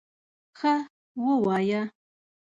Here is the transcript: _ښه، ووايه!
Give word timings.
_ښه، 0.57 0.73
ووايه! 1.25 1.81